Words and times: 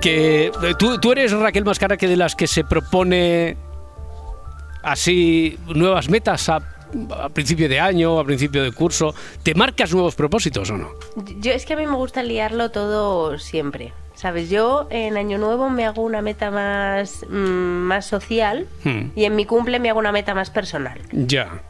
Que 0.00 0.46
eh, 0.46 0.74
tú, 0.78 0.98
tú 0.98 1.12
eres 1.12 1.32
Raquel 1.32 1.64
Mascara 1.64 1.96
que 1.96 2.08
de 2.08 2.16
las 2.16 2.34
que 2.34 2.46
se 2.46 2.64
propone 2.64 3.56
así 4.82 5.58
nuevas 5.68 6.08
metas 6.08 6.48
a, 6.48 6.56
a 6.56 7.28
principio 7.28 7.68
de 7.68 7.78
año, 7.78 8.18
a 8.18 8.24
principio 8.24 8.64
de 8.64 8.72
curso. 8.72 9.14
¿Te 9.44 9.54
marcas 9.54 9.92
nuevos 9.92 10.16
propósitos 10.16 10.70
o 10.70 10.76
no? 10.76 10.90
Yo 11.38 11.52
es 11.52 11.64
que 11.64 11.74
a 11.74 11.76
mí 11.76 11.86
me 11.86 11.94
gusta 11.94 12.22
liarlo 12.22 12.70
todo 12.70 13.38
siempre. 13.38 13.92
¿Sabes? 14.14 14.50
Yo 14.50 14.86
en 14.90 15.16
Año 15.16 15.38
Nuevo 15.38 15.70
me 15.70 15.86
hago 15.86 16.02
una 16.02 16.20
meta 16.20 16.50
más, 16.50 17.24
mm, 17.28 17.34
más 17.34 18.06
social 18.06 18.66
Hmm. 18.84 19.10
y 19.16 19.24
en 19.24 19.34
mi 19.34 19.46
cumple 19.46 19.80
me 19.80 19.88
hago 19.88 19.98
una 19.98 20.12
meta 20.12 20.34
más 20.34 20.50
personal. 20.50 21.00
Ya. 21.12 21.62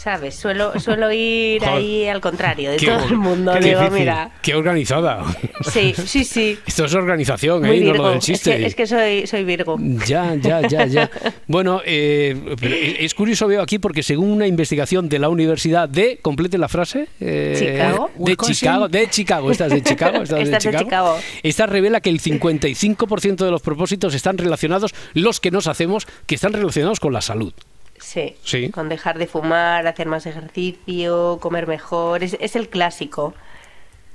¿Sabes? 0.00 0.34
Suelo, 0.34 0.80
suelo 0.80 1.12
ir 1.12 1.60
Joder. 1.60 1.74
ahí 1.74 2.06
al 2.08 2.22
contrario 2.22 2.70
de 2.70 2.78
Qué 2.78 2.86
todo 2.86 3.04
el 3.04 3.16
mundo. 3.18 3.52
qué 3.52 3.60
Digo, 3.60 3.80
difícil, 3.80 3.98
mira. 4.00 4.30
Qué 4.40 4.54
organizada. 4.54 5.22
Sí, 5.70 5.92
sí, 6.06 6.24
sí. 6.24 6.58
Esto 6.66 6.86
es 6.86 6.94
organización, 6.94 7.62
Muy 7.66 7.80
¿eh? 7.80 7.84
No 7.84 7.92
lo 7.92 8.08
del 8.08 8.16
Es 8.18 8.24
chiste. 8.24 8.56
que, 8.56 8.64
es 8.64 8.74
que 8.74 8.86
soy, 8.86 9.26
soy 9.26 9.44
Virgo. 9.44 9.76
Ya, 10.06 10.34
ya, 10.36 10.62
ya, 10.66 10.86
ya. 10.86 11.10
Bueno, 11.46 11.82
eh, 11.84 12.96
es 12.98 13.12
curioso 13.12 13.46
veo 13.46 13.60
aquí 13.60 13.78
porque 13.78 14.02
según 14.02 14.30
una 14.30 14.46
investigación 14.46 15.06
de 15.10 15.18
la 15.18 15.28
Universidad 15.28 15.86
de, 15.86 16.18
complete 16.22 16.56
la 16.56 16.68
frase, 16.68 17.08
eh, 17.20 17.54
Chicago. 17.58 18.10
de 18.16 18.22
Wisconsin. 18.24 18.54
Chicago, 18.54 18.88
de 18.88 19.10
Chicago, 19.10 19.50
esta 19.50 19.66
es 19.66 19.72
de 19.72 19.82
Chicago, 19.82 20.22
esta 20.22 20.40
es 20.40 20.48
de 20.48 20.56
es 20.56 20.64
de 20.64 20.70
Chicago. 20.70 20.84
Chicago. 20.84 21.16
Esta 21.42 21.66
revela 21.66 22.00
que 22.00 22.08
el 22.08 22.20
55% 22.22 23.44
de 23.44 23.50
los 23.50 23.60
propósitos 23.60 24.14
están 24.14 24.38
relacionados, 24.38 24.94
los 25.12 25.40
que 25.40 25.50
nos 25.50 25.66
hacemos, 25.66 26.06
que 26.26 26.36
están 26.36 26.54
relacionados 26.54 27.00
con 27.00 27.12
la 27.12 27.20
salud. 27.20 27.52
Sí. 28.00 28.36
Sí. 28.42 28.70
Con 28.70 28.88
dejar 28.88 29.18
de 29.18 29.26
fumar, 29.26 29.86
hacer 29.86 30.06
más 30.08 30.26
ejercicio, 30.26 31.38
comer 31.40 31.66
mejor. 31.66 32.22
Es, 32.24 32.36
es 32.40 32.56
el 32.56 32.68
clásico. 32.68 33.34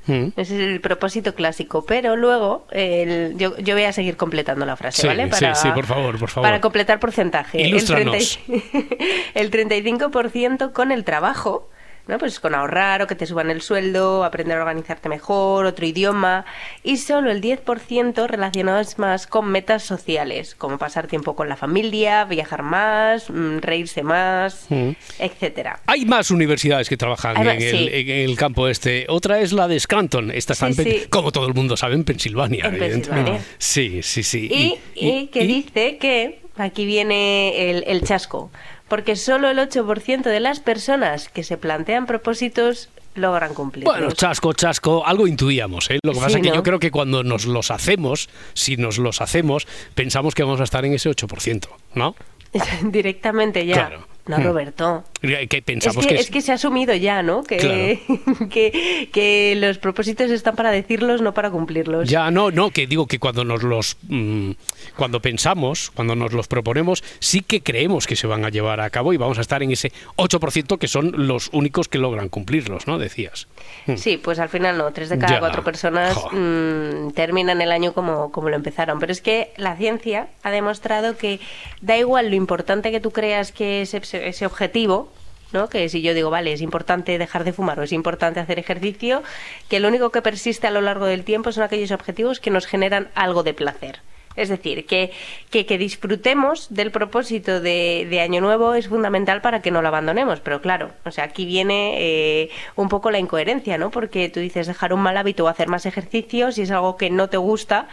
Mm. 0.07 0.27
Ese 0.35 0.55
es 0.55 0.61
el 0.61 0.81
propósito 0.81 1.33
clásico. 1.33 1.83
Pero 1.85 2.15
luego, 2.15 2.67
el- 2.71 3.33
yo, 3.37 3.57
yo 3.57 3.73
voy 3.75 3.85
a 3.85 3.93
seguir 3.93 4.17
completando 4.17 4.65
la 4.65 4.75
frase, 4.75 5.01
Sí, 5.01 5.07
¿vale? 5.07 5.31
sí, 5.33 5.45
sí, 5.55 5.69
por 5.73 5.85
favor, 5.85 6.19
por 6.19 6.29
favor. 6.29 6.47
Para 6.47 6.61
completar 6.61 6.99
porcentaje. 6.99 7.61
El, 7.61 7.69
Ilústranos. 7.69 8.39
30 8.45 8.95
el 9.33 9.51
35% 9.51 10.71
con 10.73 10.91
el 10.91 11.03
trabajo. 11.05 11.69
¿No? 12.07 12.17
Pues 12.17 12.39
con 12.39 12.53
ahorrar 12.55 13.01
o 13.01 13.07
que 13.07 13.15
te 13.15 13.25
suban 13.25 13.49
el 13.49 13.61
sueldo, 13.61 14.23
aprender 14.23 14.57
a 14.57 14.61
organizarte 14.61 15.09
mejor, 15.09 15.65
otro 15.65 15.85
idioma, 15.85 16.45
y 16.83 16.97
solo 16.97 17.31
el 17.31 17.41
10% 17.41 18.27
relacionados 18.27 18.99
más 18.99 19.27
con 19.27 19.47
metas 19.51 19.83
sociales, 19.83 20.55
como 20.55 20.77
pasar 20.77 21.07
tiempo 21.07 21.35
con 21.35 21.49
la 21.49 21.55
familia, 21.55 22.25
viajar 22.25 22.61
más, 22.63 23.29
mm, 23.29 23.57
reírse 23.59 24.03
más, 24.03 24.65
Mm. 24.69 24.91
etcétera. 25.19 25.79
Hay 25.87 26.05
más 26.05 26.31
universidades 26.31 26.89
que 26.89 26.97
trabajan 26.97 27.35
Hay 27.37 27.41
en 27.41 27.45
más, 27.55 27.63
el, 27.63 27.77
sí. 27.77 27.89
en 27.93 28.09
el 28.29 28.35
campo 28.37 28.67
este. 28.67 29.05
Otra 29.09 29.39
es 29.39 29.51
la 29.51 29.67
de 29.67 29.79
Scranton. 29.79 30.31
Esta 30.31 30.53
está, 30.53 30.71
Sí, 30.71 30.81
en 30.81 30.87
sí. 31.01 31.05
como 31.09 31.31
todo 31.31 31.47
el 31.47 31.53
mundo 31.53 31.75
sabe, 31.77 31.95
en 31.95 32.03
Pensilvania. 32.03 32.65
En 32.65 32.75
evidentemente. 32.75 33.31
Pensilvania. 33.31 33.41
Sí, 33.57 34.01
sí, 34.03 34.23
sí. 34.23 34.47
Y, 34.51 34.79
y 34.95 35.27
que 35.27 35.43
dice 35.45 35.97
que 35.97 36.44
aquí 36.57 36.85
viene 36.85 37.69
el, 37.71 37.83
el 37.87 38.03
chasco, 38.03 38.49
porque 38.87 39.15
solo 39.15 39.49
el 39.49 39.57
8% 39.57 40.23
de 40.23 40.39
las 40.39 40.59
personas 40.59 41.29
que 41.29 41.43
se 41.43 41.57
plantean 41.57 42.05
propósitos 42.05 42.89
logran 43.15 43.53
cumplirlos. 43.53 43.93
Bueno, 43.95 44.11
chasco, 44.11 44.51
chasco, 44.53 45.05
algo 45.07 45.25
intuíamos. 45.27 45.89
¿eh? 45.89 45.99
Lo 46.03 46.11
que 46.11 46.17
Sí, 46.19 46.23
pasa 46.25 46.37
es 46.37 46.43
que 46.43 46.49
¿no? 46.49 46.55
yo 46.55 46.63
creo 46.63 46.79
que 46.79 46.91
cuando 46.91 47.23
nos 47.23 47.45
los 47.45 47.71
hacemos, 47.71 48.29
si 48.53 48.75
nos 48.77 48.97
los 48.97 49.21
hacemos, 49.21 49.67
pensamos 49.95 50.35
que 50.35 50.43
vamos 50.43 50.59
a 50.59 50.65
estar 50.65 50.83
en 50.85 50.93
ese 50.93 51.09
8%, 51.09 51.67
¿no? 51.93 52.15
Directamente 52.83 53.65
ya. 53.65 53.73
Claro. 53.73 54.07
No, 54.27 54.39
Mm. 54.39 54.43
Roberto. 54.43 55.03
Que 55.25 55.63
Es 55.65 55.97
que, 55.97 56.07
que, 56.07 56.15
es 56.15 56.29
que 56.29 56.41
se 56.41 56.51
ha 56.51 56.55
asumido 56.55 56.93
ya, 56.95 57.23
¿no? 57.23 57.43
Que, 57.43 57.99
que, 58.49 59.09
que 59.11 59.55
los 59.57 59.77
propósitos 59.77 60.31
están 60.31 60.55
para 60.55 60.71
decirlos, 60.71 61.21
no 61.21 61.33
para 61.33 61.49
cumplirlos. 61.51 62.09
Ya, 62.09 62.31
no, 62.31 62.51
no, 62.51 62.71
que 62.71 62.87
digo 62.87 63.07
que 63.07 63.19
cuando 63.19 63.43
nos 63.43 63.63
los 63.63 63.97
mm, 64.07 64.51
cuando 64.95 65.21
pensamos, 65.21 65.91
cuando 65.91 66.15
nos 66.15 66.33
los 66.33 66.47
proponemos, 66.47 67.03
sí 67.19 67.41
que 67.41 67.61
creemos 67.61 68.07
que 68.07 68.15
se 68.15 68.27
van 68.27 68.45
a 68.45 68.49
llevar 68.49 68.79
a 68.79 68.89
cabo 68.89 69.13
y 69.13 69.17
vamos 69.17 69.37
a 69.37 69.41
estar 69.41 69.61
en 69.63 69.71
ese 69.71 69.91
8% 70.17 70.77
que 70.77 70.87
son 70.87 71.27
los 71.27 71.49
únicos 71.53 71.87
que 71.87 71.97
logran 71.97 72.29
cumplirlos, 72.29 72.87
¿no? 72.87 72.97
Decías. 72.97 73.47
Mm. 73.87 73.95
Sí, 73.95 74.17
pues 74.17 74.39
al 74.39 74.49
final 74.49 74.77
no, 74.77 74.91
tres 74.91 75.09
de 75.09 75.17
cada 75.17 75.33
Ya. 75.33 75.39
cuatro 75.39 75.63
personas 75.63 76.17
mm, 76.31 77.09
terminan 77.11 77.61
el 77.61 77.71
año 77.71 77.93
como, 77.93 78.31
como 78.31 78.49
lo 78.49 78.55
empezaron. 78.55 78.99
Pero 78.99 79.11
es 79.11 79.21
que 79.21 79.51
la 79.57 79.75
ciencia 79.75 80.27
ha 80.43 80.51
demostrado 80.51 81.17
que 81.17 81.39
da 81.81 81.97
igual 81.97 82.29
lo 82.29 82.35
importante 82.35 82.91
que 82.91 82.99
tú 82.99 83.11
creas 83.11 83.51
que 83.51 83.81
es 83.81 83.93
ese 83.93 84.45
objetivo, 84.45 85.11
¿no? 85.51 85.69
Que 85.69 85.89
si 85.89 86.01
yo 86.01 86.13
digo, 86.13 86.29
vale, 86.29 86.53
es 86.53 86.61
importante 86.61 87.17
dejar 87.17 87.43
de 87.43 87.53
fumar 87.53 87.79
o 87.79 87.83
es 87.83 87.91
importante 87.91 88.39
hacer 88.39 88.59
ejercicio, 88.59 89.23
que 89.69 89.79
lo 89.79 89.87
único 89.87 90.11
que 90.11 90.21
persiste 90.21 90.67
a 90.67 90.71
lo 90.71 90.81
largo 90.81 91.05
del 91.05 91.23
tiempo 91.23 91.51
son 91.51 91.63
aquellos 91.63 91.91
objetivos 91.91 92.39
que 92.39 92.51
nos 92.51 92.65
generan 92.65 93.09
algo 93.15 93.43
de 93.43 93.53
placer. 93.53 93.99
Es 94.35 94.49
decir, 94.49 94.85
que, 94.85 95.11
que, 95.49 95.77
disfrutemos 95.77 96.67
del 96.69 96.91
propósito 96.91 97.61
de, 97.61 98.05
de 98.09 98.19
Año 98.19 98.41
Nuevo 98.41 98.73
es 98.73 98.89
fundamental 98.89 99.41
para 99.41 99.61
que 99.61 99.71
no 99.71 99.81
lo 99.81 99.87
abandonemos. 99.87 100.41
Pero 100.41 100.61
claro, 100.61 100.91
o 101.05 101.11
sea, 101.11 101.23
aquí 101.23 101.45
viene 101.45 101.95
eh, 101.97 102.49
un 102.75 102.89
poco 102.89 103.11
la 103.11 103.19
incoherencia, 103.19 103.77
¿no? 103.77 103.91
Porque 103.91 104.27
tú 104.27 104.41
dices 104.41 104.67
dejar 104.67 104.93
un 104.93 104.99
mal 104.99 105.15
hábito 105.15 105.45
o 105.45 105.47
hacer 105.47 105.69
más 105.69 105.85
ejercicio, 105.85 106.51
si 106.51 106.63
es 106.63 106.71
algo 106.71 106.97
que 106.97 107.09
no 107.09 107.29
te 107.29 107.37
gusta, 107.37 107.87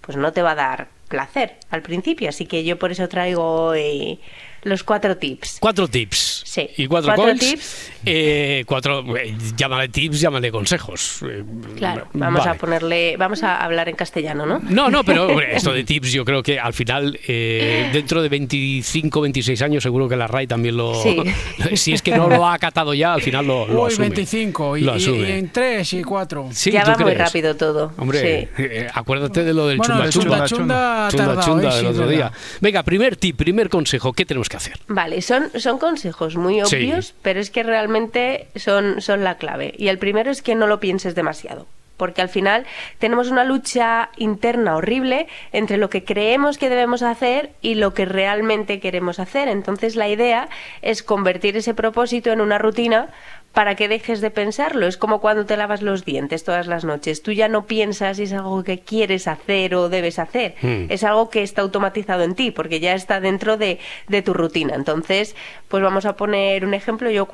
pues 0.00 0.16
no 0.16 0.32
te 0.32 0.42
va 0.42 0.52
a 0.52 0.54
dar 0.54 0.99
placer 1.10 1.56
al 1.70 1.82
principio. 1.82 2.30
Así 2.30 2.46
que 2.46 2.64
yo 2.64 2.78
por 2.78 2.90
eso 2.92 3.06
traigo 3.08 3.74
eh, 3.74 4.18
los 4.62 4.84
cuatro 4.84 5.16
tips. 5.18 5.58
Cuatro 5.60 5.88
tips. 5.88 6.42
Sí. 6.46 6.68
Y 6.78 6.86
cuatro, 6.86 7.08
Cuatro 7.14 7.24
coins. 7.24 7.40
tips. 7.40 7.92
Eh, 8.04 8.64
cuatro, 8.66 9.04
eh, 9.16 9.34
llámale 9.56 9.88
tips, 9.88 10.20
llámale 10.20 10.50
consejos. 10.50 11.20
Eh, 11.22 11.44
Claro, 11.76 12.08
vamos 12.12 12.40
vale. 12.40 12.50
a 12.50 12.54
ponerle, 12.58 13.16
vamos 13.16 13.42
a 13.42 13.56
hablar 13.64 13.88
en 13.88 13.94
castellano, 13.96 14.44
¿no? 14.46 14.58
No, 14.68 14.90
no, 14.90 15.04
pero 15.04 15.28
hombre, 15.28 15.54
esto 15.56 15.72
de 15.72 15.84
tips 15.84 16.12
yo 16.12 16.24
creo 16.24 16.42
que 16.42 16.58
al 16.58 16.72
final, 16.74 17.18
eh, 17.26 17.88
dentro 17.92 18.20
de 18.22 18.28
25, 18.28 19.20
26 19.20 19.62
años, 19.62 19.82
seguro 19.82 20.08
que 20.08 20.16
la 20.16 20.26
RAI 20.26 20.46
también 20.46 20.76
lo... 20.76 20.94
Sí. 21.02 21.16
Si 21.76 21.92
es 21.92 22.02
que 22.02 22.10
no 22.16 22.28
lo 22.28 22.46
ha 22.46 22.54
acatado 22.54 22.92
ya, 22.94 23.14
al 23.14 23.22
final 23.22 23.46
lo, 23.46 23.66
lo 23.66 23.82
Uy, 23.84 23.92
asume. 23.92 24.08
25 24.08 24.76
y, 24.78 24.80
Lo 24.82 24.92
asume. 24.92 25.28
y 25.28 25.32
en 25.32 25.50
3 25.50 25.92
y 25.94 26.02
4. 26.02 26.48
Sí, 26.52 26.70
ya 26.72 26.82
¿tú 26.84 26.90
va 26.90 26.96
muy 26.98 27.04
crees? 27.12 27.18
rápido 27.18 27.56
todo. 27.56 27.92
Hombre, 27.96 28.48
Sí. 28.56 28.62
eh, 28.62 28.88
acuérdate 28.92 29.44
de 29.44 29.54
lo 29.54 29.66
del 29.68 29.78
Bueno, 29.78 29.94
chumba 29.94 30.10
chumba. 30.10 30.46
chunda 30.46 30.46
chunda 30.46 30.99
ha 31.06 31.10
Chunda 31.10 31.26
tardado, 31.26 31.46
chunda 31.48 31.68
¿eh? 31.68 31.72
del 31.74 31.80
Sí, 31.80 31.86
otro 31.86 32.08
día. 32.08 32.32
Venga, 32.60 32.82
primer 32.82 33.16
tip, 33.16 33.36
primer 33.36 33.68
consejo, 33.68 34.12
¿qué 34.12 34.24
tenemos 34.26 34.48
que 34.48 34.56
hacer? 34.56 34.78
Vale, 34.88 35.22
son, 35.22 35.50
son 35.58 35.78
consejos 35.78 36.36
muy 36.36 36.60
Sí. 36.64 36.76
obvios, 36.76 37.14
pero 37.22 37.40
es 37.40 37.50
que 37.50 37.62
realmente 37.62 38.48
son, 38.56 39.00
son 39.00 39.24
la 39.24 39.36
clave. 39.36 39.74
Y 39.78 39.88
el 39.88 39.98
primero 39.98 40.30
es 40.30 40.42
que 40.42 40.54
no 40.54 40.66
lo 40.66 40.80
pienses 40.80 41.14
demasiado. 41.14 41.66
Porque 42.00 42.22
al 42.22 42.30
final 42.30 42.64
tenemos 42.98 43.30
una 43.30 43.44
lucha 43.44 44.08
interna 44.16 44.74
horrible 44.76 45.28
entre 45.52 45.76
lo 45.76 45.90
que 45.90 46.02
creemos 46.02 46.56
que 46.56 46.70
debemos 46.70 47.02
hacer 47.02 47.50
y 47.60 47.74
lo 47.74 47.92
que 47.92 48.06
realmente 48.06 48.80
queremos 48.80 49.20
hacer. 49.20 49.48
Entonces 49.48 49.96
la 49.96 50.08
idea 50.08 50.48
es 50.80 51.02
convertir 51.02 51.58
ese 51.58 51.74
propósito 51.74 52.32
en 52.32 52.40
una 52.40 52.56
rutina 52.56 53.10
para 53.52 53.74
que 53.74 53.86
dejes 53.86 54.22
de 54.22 54.30
pensarlo. 54.30 54.86
Es 54.86 54.96
como 54.96 55.20
cuando 55.20 55.44
te 55.44 55.58
lavas 55.58 55.82
los 55.82 56.06
dientes 56.06 56.42
todas 56.42 56.66
las 56.66 56.84
noches. 56.84 57.22
Tú 57.22 57.32
ya 57.32 57.48
no 57.48 57.66
piensas 57.66 58.16
si 58.16 58.22
es 58.22 58.32
algo 58.32 58.64
que 58.64 58.78
quieres 58.78 59.28
hacer 59.28 59.74
o 59.74 59.90
debes 59.90 60.18
hacer. 60.18 60.54
Hmm. 60.62 60.86
Es 60.88 61.04
algo 61.04 61.28
que 61.28 61.42
está 61.42 61.60
automatizado 61.60 62.22
en 62.22 62.34
ti 62.34 62.50
porque 62.50 62.80
ya 62.80 62.94
está 62.94 63.20
dentro 63.20 63.58
de, 63.58 63.78
de 64.08 64.22
tu 64.22 64.32
rutina. 64.32 64.74
Entonces, 64.74 65.36
pues 65.68 65.82
vamos 65.82 66.06
a 66.06 66.16
poner 66.16 66.64
un 66.64 66.72
ejemplo. 66.72 67.10
Yo 67.10 67.28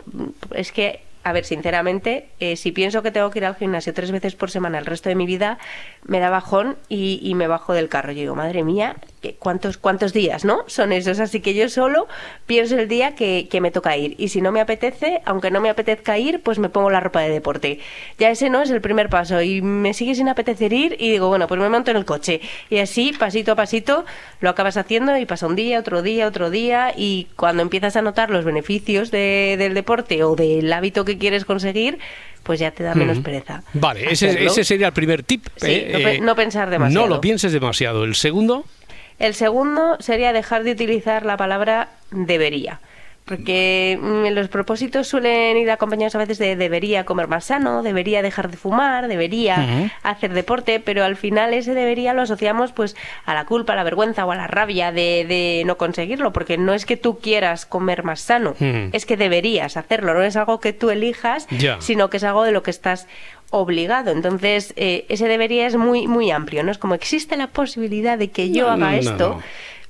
es 0.52 0.72
que 0.72 1.05
a 1.26 1.32
ver, 1.32 1.44
sinceramente, 1.44 2.28
eh, 2.38 2.54
si 2.54 2.70
pienso 2.70 3.02
que 3.02 3.10
tengo 3.10 3.30
que 3.30 3.40
ir 3.40 3.46
al 3.46 3.56
gimnasio 3.56 3.92
tres 3.92 4.12
veces 4.12 4.36
por 4.36 4.48
semana 4.48 4.78
el 4.78 4.86
resto 4.86 5.08
de 5.08 5.16
mi 5.16 5.26
vida, 5.26 5.58
me 6.04 6.20
da 6.20 6.30
bajón 6.30 6.76
y, 6.88 7.18
y 7.20 7.34
me 7.34 7.48
bajo 7.48 7.72
del 7.72 7.88
carro. 7.88 8.12
Yo 8.12 8.20
digo, 8.20 8.36
madre 8.36 8.62
mía, 8.62 8.94
¿qué- 9.30 9.36
¿cuántos, 9.38 9.76
¿cuántos 9.78 10.12
días, 10.12 10.44
no? 10.44 10.64
Son 10.66 10.92
esos. 10.92 11.20
Así 11.20 11.40
que 11.40 11.54
yo 11.54 11.68
solo 11.68 12.06
pienso 12.46 12.78
el 12.78 12.88
día 12.88 13.14
que, 13.14 13.48
que 13.50 13.60
me 13.60 13.70
toca 13.70 13.96
ir. 13.96 14.14
Y 14.18 14.28
si 14.28 14.40
no 14.40 14.52
me 14.52 14.60
apetece, 14.60 15.20
aunque 15.24 15.50
no 15.50 15.60
me 15.60 15.68
apetezca 15.70 16.18
ir, 16.18 16.40
pues 16.42 16.58
me 16.58 16.68
pongo 16.68 16.90
la 16.90 17.00
ropa 17.00 17.20
de 17.20 17.30
deporte. 17.30 17.80
Ya 18.18 18.30
ese 18.30 18.50
no 18.50 18.62
es 18.62 18.70
el 18.70 18.80
primer 18.80 19.08
paso. 19.08 19.40
Y 19.42 19.62
me 19.62 19.94
sigue 19.94 20.14
sin 20.14 20.28
apetecer 20.28 20.72
ir 20.72 20.96
y 20.98 21.10
digo, 21.12 21.28
bueno, 21.28 21.46
pues 21.46 21.60
me 21.60 21.68
monto 21.68 21.90
en 21.90 21.96
el 21.96 22.04
coche. 22.04 22.40
Y 22.70 22.78
así, 22.78 23.12
pasito 23.18 23.52
a 23.52 23.56
pasito, 23.56 24.04
lo 24.40 24.50
acabas 24.50 24.76
haciendo 24.76 25.16
y 25.18 25.26
pasa 25.26 25.46
un 25.46 25.56
día, 25.56 25.78
otro 25.80 26.02
día, 26.02 26.26
otro 26.26 26.50
día. 26.50 26.92
Y 26.96 27.28
cuando 27.36 27.62
empiezas 27.62 27.96
a 27.96 28.02
notar 28.02 28.30
los 28.30 28.44
beneficios 28.44 29.10
de- 29.10 29.56
del 29.58 29.74
deporte 29.74 30.22
o 30.24 30.36
del 30.36 30.72
hábito 30.72 31.04
que 31.04 31.18
quieres 31.18 31.44
conseguir, 31.44 31.98
pues 32.42 32.60
ya 32.60 32.70
te 32.70 32.84
da 32.84 32.94
menos 32.94 33.18
Mm. 33.18 33.22
pereza. 33.22 33.62
Vale, 33.72 34.12
ese, 34.12 34.44
ese 34.44 34.62
sería 34.62 34.86
el 34.88 34.92
primer 34.92 35.24
tip. 35.24 35.46
Sí, 35.56 35.66
eh, 35.68 35.90
no 36.00 36.08
eh, 36.08 36.20
no 36.20 36.36
pensar 36.36 36.70
demasiado. 36.70 37.06
No 37.08 37.12
lo 37.16 37.20
pienses 37.20 37.50
demasiado. 37.52 38.04
El 38.04 38.14
segundo, 38.14 38.64
El 39.18 39.34
segundo 39.34 39.96
sería 40.00 40.32
dejar 40.32 40.62
de 40.64 40.72
utilizar 40.72 41.24
la 41.24 41.36
palabra 41.36 41.88
debería. 42.10 42.80
Porque 43.24 43.98
mm, 44.00 44.28
los 44.34 44.46
propósitos 44.46 45.08
suelen 45.08 45.56
ir 45.56 45.68
acompañados 45.72 46.14
a 46.14 46.18
veces 46.18 46.38
de 46.38 46.54
debería 46.54 47.04
comer 47.04 47.26
más 47.26 47.46
sano, 47.46 47.82
debería 47.82 48.22
dejar 48.22 48.48
de 48.52 48.56
fumar, 48.56 49.08
debería 49.08 49.90
hacer 50.04 50.32
deporte, 50.32 50.78
pero 50.78 51.02
al 51.02 51.16
final 51.16 51.52
ese 51.52 51.74
debería 51.74 52.14
lo 52.14 52.22
asociamos 52.22 52.70
pues 52.70 52.94
a 53.24 53.34
la 53.34 53.44
culpa, 53.44 53.72
a 53.72 53.76
la 53.76 53.82
vergüenza 53.82 54.24
o 54.26 54.30
a 54.30 54.36
la 54.36 54.46
rabia 54.46 54.92
de, 54.92 55.24
de 55.26 55.64
no 55.66 55.76
conseguirlo, 55.76 56.32
porque 56.32 56.56
no 56.56 56.72
es 56.72 56.86
que 56.86 56.96
tú 56.96 57.18
quieras 57.18 57.66
comer 57.66 58.04
más 58.04 58.20
sano, 58.20 58.54
es 58.92 59.06
que 59.06 59.16
deberías 59.16 59.76
hacerlo, 59.76 60.14
no 60.14 60.22
es 60.22 60.36
algo 60.36 60.60
que 60.60 60.72
tú 60.72 60.90
elijas, 60.90 61.48
sino 61.80 62.10
que 62.10 62.18
es 62.18 62.24
algo 62.24 62.44
de 62.44 62.52
lo 62.52 62.62
que 62.62 62.70
estás 62.70 63.08
obligado. 63.50 64.10
Entonces, 64.10 64.72
eh, 64.76 65.04
ese 65.08 65.28
debería 65.28 65.66
es 65.66 65.76
muy, 65.76 66.06
muy 66.06 66.30
amplio, 66.30 66.62
¿no? 66.62 66.70
Es 66.70 66.78
como 66.78 66.94
existe 66.94 67.36
la 67.36 67.46
posibilidad 67.48 68.18
de 68.18 68.30
que 68.30 68.50
yo 68.50 68.64
No, 68.66 68.72
haga 68.72 68.90
no, 68.92 68.96
esto. 68.98 69.28
no. 69.30 69.42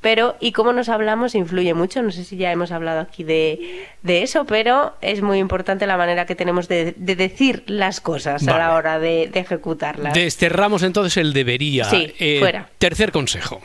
Pero, 0.02 0.36
y 0.40 0.52
cómo 0.52 0.72
nos 0.72 0.88
hablamos 0.88 1.34
influye 1.34 1.74
mucho. 1.74 2.00
No 2.02 2.12
sé 2.12 2.22
si 2.22 2.36
ya 2.36 2.52
hemos 2.52 2.70
hablado 2.70 3.00
aquí 3.00 3.24
de, 3.24 3.86
de 4.02 4.22
eso, 4.22 4.44
pero 4.44 4.94
es 5.00 5.20
muy 5.22 5.38
importante 5.38 5.86
la 5.86 5.96
manera 5.96 6.26
que 6.26 6.36
tenemos 6.36 6.68
de, 6.68 6.94
de 6.96 7.16
decir 7.16 7.64
las 7.66 8.00
cosas 8.00 8.46
a 8.46 8.58
la 8.58 8.74
hora 8.74 8.98
de, 9.00 9.28
de 9.32 9.40
ejecutarlas. 9.40 10.12
Desterramos 10.14 10.82
entonces 10.84 11.16
el 11.16 11.32
debería. 11.32 11.86
Sí, 11.86 12.12
fuera. 12.38 12.68
Tercer 12.78 13.10
consejo. 13.10 13.60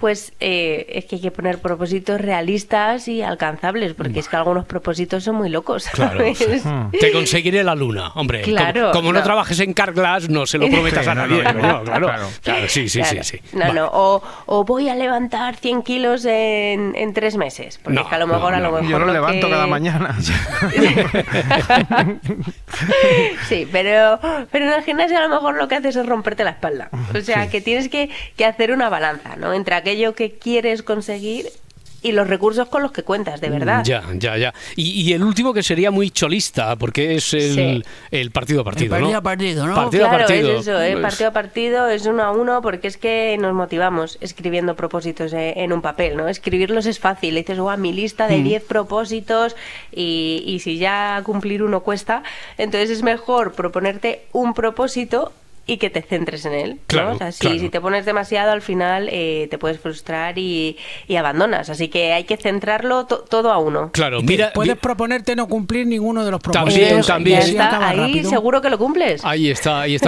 Pues 0.00 0.32
eh, 0.40 0.86
es 0.90 1.04
que 1.06 1.16
hay 1.16 1.22
que 1.22 1.30
poner 1.32 1.58
propósitos 1.58 2.20
realistas 2.20 3.08
y 3.08 3.22
alcanzables, 3.22 3.94
porque 3.94 4.20
es 4.20 4.28
que 4.28 4.36
algunos 4.36 4.64
propósitos 4.64 5.24
son 5.24 5.36
muy 5.36 5.48
locos. 5.48 5.86
Claro. 5.92 6.20
¿sabes? 6.34 6.62
Te 7.00 7.10
conseguiré 7.12 7.64
la 7.64 7.74
luna, 7.74 8.08
hombre. 8.14 8.42
Como- 8.42 8.56
Claro, 8.56 8.90
como, 8.92 9.12
no, 9.12 9.18
no. 9.18 9.24
trabajes 9.24 9.58
en 9.60 9.72
Carglass, 9.74 10.28
no 10.28 10.46
se 10.46 10.58
lo 10.58 10.68
prometas 10.68 11.04
Sí, 11.04 11.10
a 11.10 11.14
nadie. 11.14 11.42
no, 11.42 11.52
No, 11.52 11.60
no, 11.78 11.82
claro, 11.84 12.06
claro. 12.06 12.26
claro, 12.42 12.68
sí, 12.68 12.88
sí, 12.88 13.00
Claro. 13.00 13.24
sí, 13.24 13.38
sí. 13.50 13.56
No, 13.56 13.86
o, 13.92 14.22
o 14.46 14.64
voy 14.64 14.88
a 14.88 14.94
levantar 14.94 15.56
100 15.56 15.82
kilos 15.82 16.24
en, 16.24 16.94
en 16.94 17.12
tres 17.14 17.36
meses. 17.36 17.78
Porque 17.82 17.94
No, 17.96 18.02
es 18.02 18.08
que 18.08 18.14
a 18.14 18.18
lo 18.18 18.26
no, 18.28 18.34
mejor, 18.34 18.54
a 18.54 18.60
lo 18.60 18.70
mejor. 18.72 18.88
Yo 18.88 18.98
lo 18.98 19.06
lo 19.06 19.12
levanto 19.12 19.46
que- 19.48 19.52
cada 19.52 19.66
mañana. 19.66 20.16
sí, 23.48 23.68
pero, 23.70 24.18
pero 24.50 24.66
en 24.66 24.72
el 24.72 24.82
gimnasio 24.82 25.18
a 25.18 25.22
lo 25.22 25.28
mejor 25.28 25.56
lo 25.56 25.68
que 25.68 25.76
haces 25.76 25.96
es 25.96 26.06
romperte 26.06 26.44
la 26.44 26.50
espalda. 26.50 26.90
O 27.14 27.20
sea, 27.20 27.48
que 27.48 27.60
tienes 27.60 27.88
que, 27.88 28.10
que 28.36 28.44
hacer 28.44 28.72
una 28.72 28.88
balanza, 28.88 29.36
¿no? 29.36 29.52
Entre 29.52 29.74
aquello 29.74 30.14
que 30.14 30.32
quieres 30.32 30.82
conseguir 30.82 31.46
y 32.02 32.12
los 32.12 32.28
recursos 32.28 32.68
con 32.68 32.82
los 32.82 32.92
que 32.92 33.02
cuentas, 33.02 33.40
de 33.40 33.50
verdad. 33.50 33.82
Ya, 33.84 34.04
ya, 34.14 34.36
ya. 34.36 34.54
Y, 34.76 35.02
y 35.02 35.12
el 35.12 35.22
último 35.24 35.52
que 35.52 35.62
sería 35.62 35.90
muy 35.90 36.10
cholista, 36.10 36.76
porque 36.76 37.16
es 37.16 37.34
el, 37.34 37.48
Sí. 37.54 37.82
el 38.10 38.30
partido 38.30 38.60
a 38.60 38.64
partido, 38.64 38.94
El 38.96 39.02
¿no? 39.02 39.08
partido 39.08 39.18
a 39.18 39.22
partido, 39.22 39.66
¿no? 39.66 39.74
Partido 39.74 40.06
a 40.06 40.08
claro, 40.10 40.24
partido. 40.26 40.52
es 40.52 40.60
eso, 40.68 40.80
¿eh? 40.80 40.92
Pues- 40.92 41.02
partido 41.02 41.28
a 41.28 41.32
partido 41.32 41.88
es 41.88 42.06
uno 42.06 42.22
a 42.22 42.30
uno 42.30 42.62
porque 42.62 42.86
es 42.88 42.96
que 42.96 43.36
nos 43.40 43.52
motivamos 43.54 44.16
escribiendo 44.20 44.76
propósitos 44.76 45.32
eh, 45.32 45.54
en 45.56 45.72
un 45.72 45.82
papel, 45.82 46.16
¿no? 46.16 46.28
Escribirlos 46.28 46.86
es 46.86 46.98
fácil, 47.00 47.34
dices, 47.34 47.58
guau, 47.58 47.76
mi 47.78 47.92
lista 47.92 48.26
Mm. 48.26 48.30
de 48.30 48.42
10 48.42 48.64
propósitos 48.64 49.56
y, 49.92 50.42
y 50.46 50.60
si 50.60 50.78
ya 50.78 51.20
cumplir 51.24 51.62
uno 51.62 51.80
cuesta, 51.80 52.22
entonces 52.58 52.90
es 52.90 53.02
mejor 53.02 53.52
proponerte 53.54 54.22
un 54.32 54.54
propósito 54.54 55.32
y 55.68 55.76
que 55.76 55.90
te 55.90 56.02
centres 56.02 56.44
en 56.46 56.54
él. 56.54 56.70
¿no? 56.72 56.78
Claro, 56.88 57.12
O 57.12 57.18
sea, 57.18 57.30
si, 57.30 57.38
claro. 57.40 57.58
si 57.60 57.68
te 57.68 57.80
pones 57.80 58.04
demasiado 58.06 58.50
al 58.50 58.62
final 58.62 59.08
eh, 59.12 59.46
te 59.50 59.58
puedes 59.58 59.78
frustrar 59.78 60.36
y, 60.38 60.76
y 61.06 61.14
abandonas, 61.16 61.68
así 61.70 61.86
que 61.88 62.12
hay 62.14 62.24
que 62.24 62.36
centrarlo 62.38 63.06
to- 63.06 63.18
todo 63.28 63.52
a 63.52 63.58
uno. 63.58 63.90
Claro, 63.92 64.22
mira. 64.22 64.50
puedes 64.54 64.76
proponerte 64.78 65.36
no 65.36 65.46
cumplir 65.46 65.86
ninguno 65.86 66.24
de 66.24 66.30
los 66.30 66.40
También, 66.40 66.64
propósitos. 66.80 67.06
también. 67.06 67.38
Está, 67.40 67.66
acaba 67.68 67.88
ahí 67.90 67.96
rápido. 67.98 68.30
seguro 68.30 68.60
que 68.62 68.70
lo 68.70 68.78
cumples. 68.78 69.24
Ahí 69.24 69.50
está, 69.50 69.82
ahí 69.82 69.94
está. 69.94 70.06